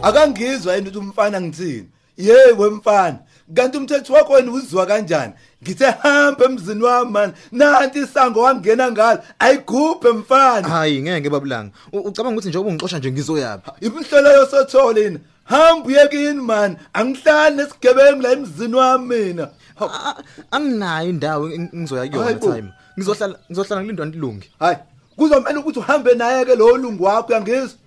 akangizwa 0.03 0.75
yini 0.75 0.89
ukuthi 0.89 0.99
umfana 0.99 1.41
ngithini. 1.41 1.89
Yebo 2.17 2.71
mfana 2.71 3.19
kanti 3.55 3.79
umthetho 3.79 4.13
wakho 4.13 4.33
wena 4.33 4.53
uzizwa 4.53 4.87
kanjani? 4.87 5.33
Ngithe 5.63 5.85
hamba 5.91 6.45
emzini 6.45 6.83
wami 6.83 7.11
man. 7.11 7.33
Nanti 7.53 7.99
isango 7.99 8.41
wangena 8.43 8.91
ngalo. 8.93 9.23
Ayigubhe 9.39 10.11
mfana. 10.13 10.69
Hayi 10.69 11.03
ngeke 11.03 11.31
babulanga 11.31 11.71
U- 11.93 11.99
ucabanga 12.01 12.37
ukuthi 12.37 12.49
njengoba 12.49 12.71
ungixosha 12.71 12.99
nje 12.99 13.13
ngizoyapha. 13.13 13.73
Imhlolo 13.81 14.31
yosothole 14.33 15.01
yini 15.03 15.19
hamba 15.45 15.87
uyekini 15.87 16.43
man. 16.43 16.77
Angihlali 16.93 17.57
nesigebengu 17.57 18.23
la 18.23 18.33
emzini 18.33 18.75
wami 18.75 19.17
mina. 19.17 19.49
A- 19.81 19.85
a- 20.09 20.23
anginayo 20.51 21.11
indawo 21.11 21.49
eng- 21.49 21.71
engizoya 21.75 22.07
kuyona 22.09 22.25
Hayi 22.25 22.37
bo. 22.37 22.55
time. 22.55 22.69
Ngizohlala 22.99 23.39
ngizohlala 23.51 23.83
ngilindwa 23.83 24.07
ntilungi 24.07 24.51
hayi 24.59 24.77
kuzomela 25.17 25.61
ukuthi 25.61 25.79
uhambe 25.79 26.15
naye 26.15 26.45
ke 26.45 26.55
lo 26.57 26.77
lungu 26.77 27.05
wakho 27.05 27.29
uyangizwa? 27.29 27.79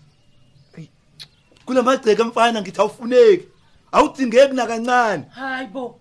Kulamagceke 1.65 2.24
mfana 2.24 2.62
ngithi 2.62 2.81
awufuneki. 2.81 3.48
Awudingeki 3.91 4.55
nakancane 4.55 5.23
hayi 5.29 5.67
bo 5.67 5.99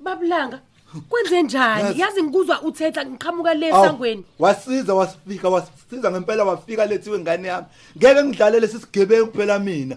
babulanga. 0.00 0.60
Kwenze 1.08 1.42
njani? 1.42 1.82
Yazi. 1.84 2.00
yazi 2.00 2.22
ngikuzwa 2.22 2.62
uthetha 2.62 3.06
ngiqhamuka 3.06 3.54
le 3.54 3.70
Awu, 3.70 3.84
esangweni 3.84 4.24
wasiza 4.38 4.94
wasifika 4.94 5.48
wasiza 5.48 6.10
ngempela 6.10 6.44
wafika 6.44 6.86
lethiwe 6.86 7.18
ngane 7.18 7.48
yami. 7.48 7.66
Ngeke 7.98 8.22
ngidlale 8.24 8.60
lesi 8.60 8.78
sigebengu 8.78 9.32
phela 9.32 9.58
mina. 9.58 9.96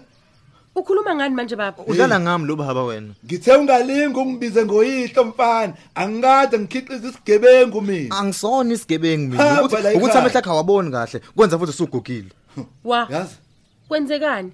Ukhuluma 0.74 1.14
ngani 1.14 1.34
manje 1.34 1.56
baba? 1.56 1.82
Udlala 1.86 2.20
ngami 2.20 2.46
lo 2.46 2.56
baba 2.56 2.82
wena. 2.82 3.14
Ngithe 3.24 3.52
ungalingi 3.56 4.18
ungibize 4.18 4.64
ngoyihlo 4.64 5.24
mfana. 5.24 5.72
Angikade 5.94 6.58
ngikhiqiza 6.58 7.08
isigebengu 7.08 7.80
mina. 7.80 8.16
Angisona 8.16 8.74
isigebengu 8.74 9.36
Hamba 9.36 9.44
mina 9.44 9.62
ukuthi 9.62 9.82
la 9.82 9.90
ukuthi 9.90 10.04
ekhaya. 10.04 10.20
amehla 10.20 10.38
akhe 10.40 10.50
awaboni 10.50 10.90
kahle 10.90 11.20
kwenza 11.36 11.58
futhi 11.58 11.70
usugugile. 11.70 12.30
Wa. 12.84 13.06
Yazi. 13.10 13.34
Kwenzekani? 13.88 14.52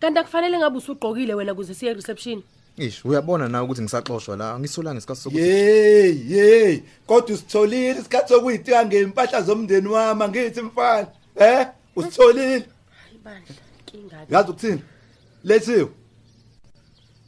Kanti 0.00 0.18
akufanele 0.18 0.58
ngabe 0.58 0.78
usugqokile 0.78 1.34
wena 1.34 1.54
kuze 1.54 1.74
siye 1.74 1.94
reception 1.94 2.42
ish 2.78 3.04
uyabona 3.04 3.48
na 3.48 3.62
ukuthi 3.62 3.82
ngisaxoshwa 3.82 4.36
la 4.36 4.58
ngisolanga 4.58 4.98
isikhathi 4.98 5.20
sokuthi 5.22 5.42
hey 5.42 6.12
hey 6.12 6.78
kodwa 7.06 7.34
usitholile 7.34 7.90
isikhathi 8.00 8.28
sokuyitika 8.34 8.86
ngempahla 8.86 9.42
zomndeni 9.42 9.88
wami 9.88 10.22
angithi 10.22 10.60
mfana 10.62 11.08
eh 11.36 11.66
usitholile? 11.96 12.52
Hayi 12.52 13.18
bandla 13.24 13.54
kingabi 13.86 14.34
yazi 14.34 14.50
ukuthini? 14.50 14.82
Lethiwe. 15.44 15.88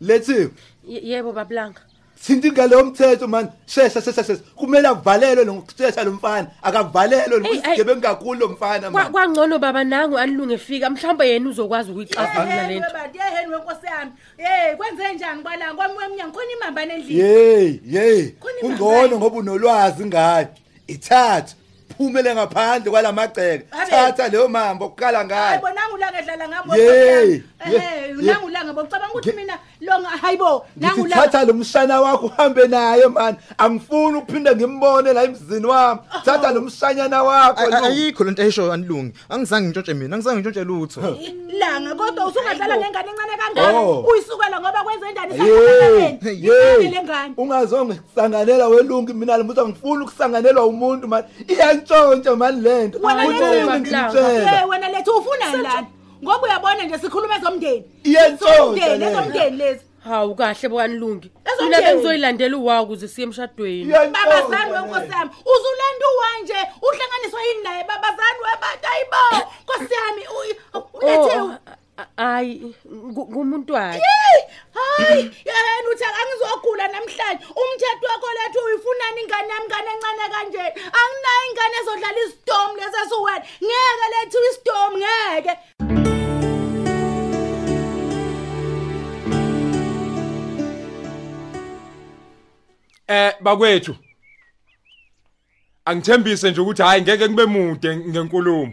Lethiwe. 0.00 0.50
Ye- 0.88 1.02
yebo 1.08 1.32
babulanga. 1.32 1.80
Sinti 2.20 2.50
ngaleyo 2.52 2.84
mthetho 2.84 3.26
man 3.28 3.48
shesha 3.66 4.02
shesha 4.02 4.24
shesha 4.24 4.42
kumele 4.56 4.88
akuvalelwe 4.88 5.44
nokushesha 5.44 6.04
lo 6.04 6.10
mfana 6.12 6.46
akavalelwe 6.62 7.36
Eyi, 7.36 7.46
eyi. 7.46 7.56
nokusigebengu 7.56 8.00
kakhulu 8.00 8.40
lo 8.40 8.48
mfana 8.48 8.90
Kwa- 8.90 9.02
man 9.02 9.12
kwangcono 9.12 9.58
baba 9.58 9.84
nangu 9.84 10.18
anilunge 10.18 10.54
efika 10.54 10.90
mhlawumbe 10.90 11.28
yena 11.28 11.48
uzokwazi 11.50 11.90
ukuyixazulula 11.90 12.44
Hey, 12.62 12.68
lento 12.74 12.86
webadi 12.86 13.18
yeheni 13.18 13.52
wenkosi 13.52 13.86
yami 13.86 14.10
hey 14.36 14.74
kwenze 14.76 15.12
njani 15.14 15.42
kwala 15.42 15.74
kwami 15.74 15.94
wemnyango 15.98 16.32
khona 16.38 16.52
imambane 16.52 16.94
endlini 16.94 17.20
Yey, 17.20 17.80
yey. 17.86 18.28
Khona 18.40 18.54
Kungcono 18.60 18.96
imambane. 18.96 19.16
ngoba 19.16 19.36
unolwazi 19.36 20.04
ngayo. 20.06 20.46
Ithatha. 20.86 21.54
Phumele 21.96 22.34
ngaphandle 22.34 22.90
kwalamagceke. 22.90 23.64
Abe. 23.70 23.90
Thatha 23.90 24.28
leyo 24.28 24.48
mambo 24.48 24.84
okukala 24.84 25.18
hayi 25.18 25.28
ngayo. 25.28 25.60
bona 25.60 25.80
ngulanga 25.88 26.18
edlala 26.18 26.48
ngabo 26.48 26.76
Yey, 26.76 27.32
eh 27.34 27.72
ye- 27.72 28.14
nangulanga 28.22 28.72
bokucabanga 28.72 29.12
ukuthi 29.14 29.32
mina 29.32 29.58
longa 29.80 30.08
hayibo 30.08 30.66
Ngithi 30.78 30.86
nangulanga 30.86 31.22
thatha 31.28 31.44
lo 31.44 31.54
mshana 31.54 32.00
wakho 32.00 32.26
uhambe 32.26 32.66
naye 32.68 33.06
man. 33.06 33.36
Angifuni 33.58 34.18
ukuphinde 34.18 34.54
ngimbone 34.56 35.12
la 35.12 35.22
emzini 35.24 35.66
wami. 35.66 36.00
Thatha 36.24 36.52
lo 36.52 36.60
mshanyana 36.60 37.22
wakho. 37.22 37.60
Ay- 37.60 37.70
lo. 37.70 37.84
ayikho 37.84 38.24
lento 38.24 38.42
ayisho 38.42 38.72
anilungi 38.72 39.12
angizange 39.28 39.68
ngintshontshe 39.68 39.94
mina 39.94 40.16
angizange 40.16 40.40
ngintshontshe 40.40 40.64
lutho 40.64 41.00
langa 41.58 41.94
kodwa 41.94 42.26
usungadlala 42.26 42.76
nengane 42.76 43.08
encane 43.10 43.36
kangaka 43.38 43.78
Oh. 43.78 44.04
uyisukela 44.10 44.60
ngoba 44.60 44.82
kwenze 44.84 45.12
njani 45.12 45.34
Yey, 45.48 46.18
yey. 46.42 46.90
le 46.90 47.02
ngane 47.02 47.34
Ungazonge 47.36 47.94
kusanganela 47.94 48.68
welungu 48.68 49.14
mina 49.14 49.36
lombuzo 49.36 49.60
angifuni 49.64 50.04
ukusanganelwa 50.04 50.66
umuntu 50.66 51.08
man. 51.08 51.24
Iyantshontsha 51.48 52.36
man 52.36 52.62
lento. 52.62 52.98
wena 53.02 53.24
Kuningi 53.24 53.44
lethu 53.44 53.80
ngimtshela. 53.80 54.48
hey 54.50 54.64
wena 54.68 54.88
lethu 54.88 55.10
ufuna 55.16 55.52
lana 55.62 55.86
ngoba 56.22 56.42
uyabona 56.46 56.84
nje 56.84 56.98
sikhuluma 56.98 57.36
ezomndeni 57.36 57.84
Iyantshontsha 58.04 58.54
Ezomndeni, 58.54 58.98
lento. 58.98 59.18
ezomndeni 59.20 59.56
lezi. 59.56 59.84
Hawu 60.04 60.34
kahle 60.34 60.68
bokanilungi. 60.68 61.30
Ezomndeni. 61.44 61.82
mina 61.82 61.82
bengizoyilandela 61.92 62.56
uwawu 62.56 62.84
ukuze 62.84 63.08
siye 63.08 63.24
emshadweni. 63.26 63.92
Babazani 63.92 64.72
wenkosi 64.72 65.10
yami. 65.12 65.30
Uzulanda 65.52 66.06
uwanje 66.14 66.58
uhlanganiswa 66.86 67.42
yini 67.42 67.62
naye? 67.62 67.84
Babazani 67.84 68.38
webati 68.46 68.86
ayibo 68.92 69.22
nkosi 69.62 69.94
yami 69.94 70.22
uy- 70.38 70.56
ulethe 70.94 71.38
Oh, 71.40 71.50
a- 71.50 72.02
a- 72.02 72.22
hayi 72.22 72.74
ngu- 72.92 73.28
ngumuntu 73.30 73.72
wakhe. 73.74 73.98
Yey! 73.98 74.38
hayi 74.78 75.22
yena 75.46 75.88
uthi 75.92 76.04
angizogula 76.04 76.88
namhlanje. 76.88 77.44
Umthetho 77.60 78.06
wakho 78.12 78.28
lethu 78.38 78.58
uyifunani 78.66 79.20
ingane 79.22 79.48
yami 79.52 79.64
ingane 79.66 79.90
encane 79.94 80.24
kanje? 80.34 80.64
Anginayo 81.00 81.44
ingane 81.50 81.76
ezodlala 81.82 82.18
isidomu 82.26 82.74
lesesiwena 82.80 83.44
ngeke 83.66 84.06
lethu 84.12 84.38
isidomu 84.50 84.96
ngeke. 84.98 86.07
Eh 93.08 93.32
bakwethu. 93.40 93.96
Angithembise 95.84 96.50
nje 96.50 96.60
ukuthi 96.60 96.82
hayi 96.82 97.02
ngeke 97.02 97.28
ngibe 97.28 97.44
mude 97.46 97.96
ngenkulumo. 97.96 98.72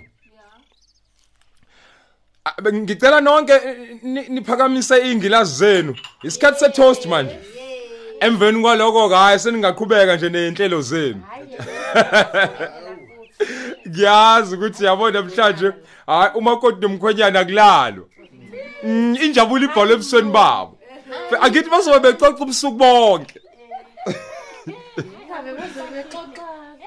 Ah, 2.45 2.71
Ngicela 2.73 3.21
nonke 3.21 3.53
eh, 3.53 3.99
ni- 4.03 4.27
niphakamise 4.29 5.11
ingilazi 5.11 5.55
zenu. 5.55 5.95
Isikhathi 6.23 6.59
se 6.59 6.69
toast 6.69 7.05
manje. 7.05 7.39
Emveni 8.19 8.61
kwaloko 8.61 9.09
hayi 9.09 9.39
seningaqhubeka 9.39 10.15
nje 10.15 10.29
nezinhlelo 10.29 10.81
zenu. 10.81 11.21
Ngiyazi 13.87 14.55
ukuthi 14.55 14.85
yabona 14.85 15.21
namhlanje 15.21 15.71
hayi 16.07 16.31
umakoti 16.35 16.81
nomkhwenyana 16.81 17.39
akulalo. 17.39 18.09
Mm, 18.83 19.17
Injabulo 19.21 19.65
ibhola 19.65 19.93
ebusweni 19.93 20.31
babo. 20.31 20.77
Akithi 21.41 21.69
basobe 21.69 21.99
becoca 21.99 22.43
ubusuku 22.43 22.77
bonke. 22.77 23.39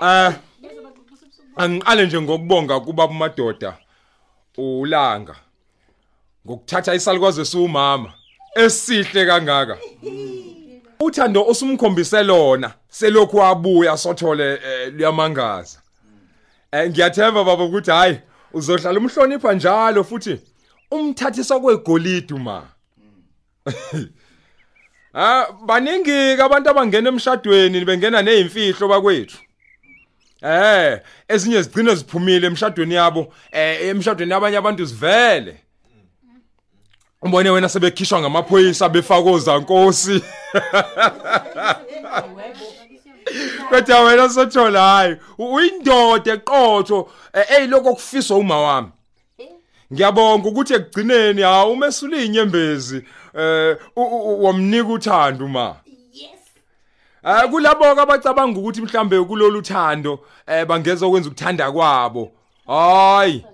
Eh 0.02 0.32
angiqale 1.56 2.06
nje 2.06 2.20
ngokubonga 2.20 2.80
kuba 2.80 3.04
umadoda 3.04 3.76
ulanga. 4.56 5.36
Ngokuthatha 6.46 6.94
isalukazi 6.94 7.40
esumama 7.40 8.12
esihle 8.54 9.26
kangaka. 9.26 9.78
Uthando 11.00 11.46
osumkhombise 11.46 12.22
lona 12.22 12.72
selokhu 12.88 13.36
wabuya 13.36 13.96
sothole 13.96 14.52
eh, 14.52 14.94
liyamangaza. 14.94 15.78
Eh 16.72 16.90
ngiyathemba 16.90 17.44
baba 17.44 17.64
ukuthi 17.64 17.90
hayi 17.90 18.20
uzohlala 18.52 18.98
umhlonipha 18.98 19.52
njalo 19.52 20.04
futhi 20.04 20.40
umthathisa 20.90 21.60
kwegolide 21.60 22.34
ma 22.34 22.62
Ah 25.20 25.46
baningi 25.66 26.36
ke 26.36 26.42
abantu 26.42 26.70
abangena 26.70 27.08
emshadweni 27.08 27.84
bengena 27.84 28.22
nezimfihlo 28.22 28.88
bakwethu. 28.88 29.38
Eh 30.42 31.00
ezinye 31.28 31.62
zigcina 31.62 31.94
ziphumile 31.94 32.46
emshadweni 32.46 32.94
yabo 32.94 33.32
eh 33.52 33.88
emshadweni 33.88 34.32
yabanye 34.32 34.56
abantu 34.56 34.84
zivele. 34.84 35.56
Umbone 37.22 37.50
wena 37.50 37.68
sebekhishwa 37.68 38.20
ngamaphoyisa 38.20 38.88
befakoza 38.88 39.58
Nkosi. 39.58 40.22
Kodwa 43.70 44.00
wena 44.00 44.28
sothola 44.28 44.80
hayi 44.82 45.16
uyindoda 45.38 46.32
eqotho 46.32 47.10
eyiloko 47.58 47.94
kufiswa 47.94 48.36
uma 48.36 48.60
wami. 48.60 48.88
Ngiyabonga 49.92 50.48
ukuthi 50.48 50.74
ekugcineni 50.74 51.42
ha 51.42 51.66
umesula 51.66 52.16
inyembezi 52.16 53.04
eh 53.34 53.76
wamnika 53.96 54.88
uthando 54.88 55.48
ma. 55.48 55.76
Eh 57.24 57.50
kulabo 57.50 57.84
abacabanga 57.84 58.58
ukuthi 58.60 58.80
mhlambe 58.80 59.20
kulolu 59.24 59.62
thando 59.62 60.20
eh 60.46 60.64
bangeza 60.66 61.06
ukwenza 61.06 61.28
ukuthanda 61.28 61.72
kwabo. 61.72 62.32
Hayi. 62.66 63.44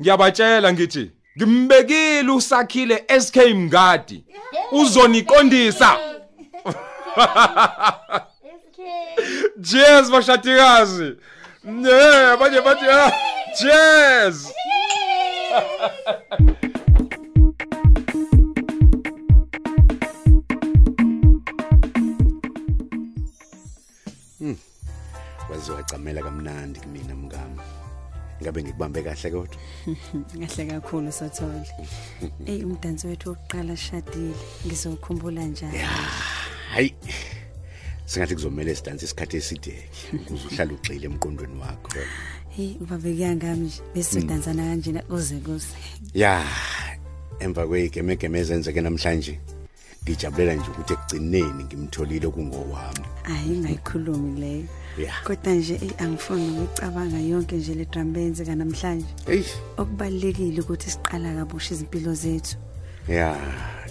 Ngiyabatshela 0.00 0.72
ngithi 0.72 1.10
ngimbekile 1.38 2.30
usakhile 2.32 3.04
SK 3.20 3.36
Mngadi. 3.36 4.24
Uzoniqondisa. 4.72 5.98
Cheers 9.62 10.10
bashadikazi. 10.10 11.16
Yeah, 11.64 12.38
manje 12.38 12.58
ah, 12.90 13.12
cheers. 13.54 14.52
Wazowacamela 25.60 26.22
kamnandi 26.22 26.80
kumina 26.80 27.14
mngami. 27.16 27.60
Ngabe 28.42 28.62
ngikubambe 28.62 29.02
kahle 29.02 29.30
kodwa? 29.30 29.56
Kahle 30.40 30.66
kakhulu 30.66 31.12
sothole. 31.12 31.66
Eyi 32.46 32.64
umdansi 32.64 33.06
wethu 33.06 33.28
wokuqala 33.28 33.76
shadile 33.76 34.34
ngizokhumbula 34.66 35.44
njani? 35.44 35.78
Hayi. 36.72 36.94
Singathi 38.06 38.34
kuzomela 38.34 38.74
sidanse 38.74 39.04
isikhathi 39.04 39.36
eside 39.36 39.88
ukuze 40.14 40.46
uhlale 40.46 40.72
ugxile 40.72 41.06
emqondweni 41.06 41.60
wakho. 41.60 41.90
Heyi 42.48 42.76
ubaba 42.80 43.02
kuyangami 43.02 43.66
nje 43.66 43.82
besizodansana 43.94 44.62
kanjena 44.62 45.02
kuze 45.02 45.36
kuze 45.36 45.76
ya 46.14 46.44
emva 47.38 47.66
kweyigemegeme 47.66 48.38
ezenzeke 48.38 48.80
namhlanje. 48.80 49.40
Ngijabulela 50.04 50.54
nje 50.54 50.70
ukuthi 50.70 50.92
ekugcineni 50.92 51.64
ngimtholile 51.64 52.28
kungowami 52.28 53.04
hayi 53.22 53.58
ngayikhulumi 53.58 54.40
leyo 54.40 54.64
ya. 54.98 55.12
Kodwa 55.24 55.52
nje 55.54 55.74
eyi 55.82 55.92
angifuni 55.98 56.50
ukuyicabanga 56.50 57.18
yonke 57.18 57.56
nje 57.56 57.74
le 57.74 57.84
drama 57.84 58.18
eyenzeka 58.18 58.54
namhlanje 58.54 59.06
eyi. 59.26 59.44
Okubalulekile 59.76 60.60
ukuthi 60.60 60.90
siqala 60.90 61.34
kabusha 61.34 61.74
izimpilo 61.74 62.14
zethu. 62.14 62.56
Ya 63.08 63.36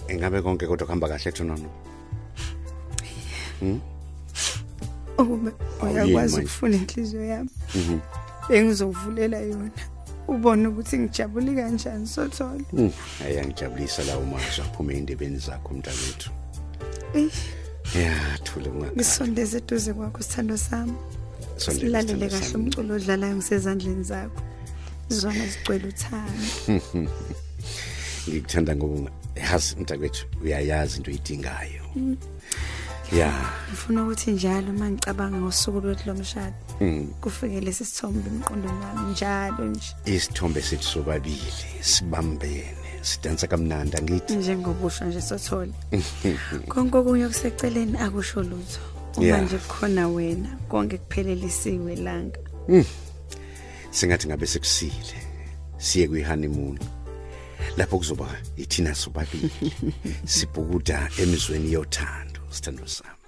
engabe 0.08 0.42
konke 0.42 0.68
kodwa 0.68 0.86
kuhamba 0.88 1.08
kahle 1.08 1.32
thonono 1.32 1.70
Hmm? 3.60 3.80
ukuba 5.18 5.52
Awuyini 5.82 6.04
uyakwazi 6.04 6.36
manje? 6.36 6.38
ukufuna 6.48 6.76
inhliziyo 6.78 7.26
yami 7.26 7.50
Mhm. 7.76 8.00
bengizokuvulela 8.50 9.38
yona. 9.40 9.72
Ubone 10.30 10.68
ukuthi 10.68 10.98
ngijabule 11.00 11.56
kanjani 11.56 12.08
sothole 12.08 12.64
Hmm, 12.72 12.92
ayangijabulisa 13.26 14.04
lawo 14.04 14.26
mazwi 14.26 14.62
aphume 14.64 14.98
endebeni 14.98 15.38
zakho 15.38 15.74
mntakwethu 15.74 16.30
Eyi, 17.14 17.32
ya 18.04 18.38
thule 18.44 18.70
ungakhala 18.70 18.96
ngisondeze 18.96 19.58
eduze 19.58 19.94
kwakho 19.94 20.22
sithando 20.24 20.58
sami. 20.58 20.94
Sondela 21.58 22.02
silalele 22.02 22.30
sithando 22.30 22.30
kahle 22.30 22.52
sami. 22.52 22.64
umculo 22.64 22.96
odlalayo 22.96 23.36
ngisezandleni 23.36 24.04
zakho. 24.04 24.42
Zona 25.10 25.46
zigcwele 25.48 25.88
uthando. 25.88 26.44
Ngikuthanda 28.30 28.76
ngoba 28.76 28.96
unga- 28.96 29.12
yazi 29.36 29.76
mntakwethu 29.76 30.26
uyayazi 30.44 30.98
into 30.98 31.12
oyidingayo. 31.12 31.84
Mm. 31.96 32.18
Ya. 33.18 33.34
Ngifuna 33.70 34.04
ukuthi 34.04 34.32
njalo 34.32 34.70
uma 34.72 34.90
ngicabanga 34.92 35.38
ngosuku 35.38 35.80
lwethu 35.82 36.04
lomshado 36.08 36.56
Mm. 36.82 37.08
kufike 37.22 37.60
lesi 37.62 37.86
sithombe 37.86 38.30
emqondweni 38.30 38.80
wami 38.86 39.12
njalo 39.12 39.66
nje. 39.66 39.96
Isithombe 40.06 40.62
sethu 40.62 40.84
sobabili 40.84 41.52
sibambene 41.82 42.76
sidansa 43.02 43.48
kamnandi 43.48 43.98
angithi. 43.98 44.36
Njengobusho 44.36 45.06
nje 45.06 45.22
sothole. 45.22 45.72
Konke 46.70 46.98
okunye 46.98 47.26
okuseceleni 47.26 47.98
akusho 47.98 48.44
lutho. 48.44 48.80
Uma 49.18 49.38
nje 49.38 49.58
kukhona 49.58 50.08
wena 50.08 50.50
konke 50.70 50.98
kuphelelisiwe 50.98 51.96
langa. 51.96 52.40
Singathi 53.92 54.28
ngabe 54.28 54.46
sekusile 54.48 55.18
siye 55.78 56.08
kwi-honeymoon 56.08 56.80
lapho 57.78 57.98
kuzoba 57.98 58.28
ithina 58.58 58.96
sobabili. 58.96 59.52
Sibhukuda 60.26 61.10
emizweni 61.18 61.74
yothando. 61.74 62.29
Sithando 62.52 62.86
sami 62.86 63.20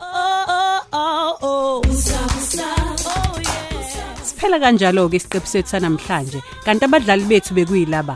Siphela 4.27 4.57
kanjalo 4.63 5.09
ke 5.09 5.17
isiqephu 5.19 5.49
sethu 5.53 5.69
sanamhlanje. 5.73 6.39
Kanti 6.65 6.85
abadlali 6.85 7.25
bethu 7.31 7.53
bekuyilaba. 7.57 8.15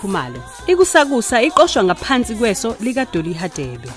khumalo 0.01 0.41
ikusakusa 0.67 1.41
iqoshwa 1.41 1.83
ngaphansi 1.83 2.35
kweso 2.35 2.75
likadoli 2.79 3.33
hadebe 3.33 3.89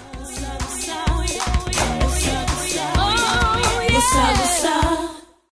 gusa. 4.45 5.04